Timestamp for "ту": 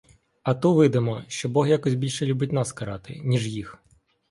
0.55-0.75